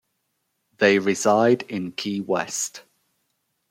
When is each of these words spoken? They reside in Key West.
They 0.79 0.97
reside 0.97 1.61
in 1.69 1.91
Key 1.91 2.21
West. 2.21 2.81